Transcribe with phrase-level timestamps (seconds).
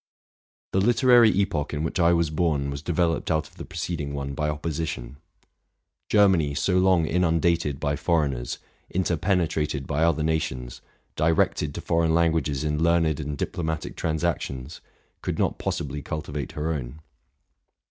[0.71, 4.33] The literary epoch in which I was born was deyeloped out of the preceding one
[4.33, 5.17] by opposition.
[6.09, 8.57] Germany, so long inundated by foreigners,
[8.89, 10.81] interpenetrated by other nations,
[11.15, 14.81] directed to foreign languages in learned and diplomatic trans actions,
[15.21, 16.99] could not possibly cultivate her own.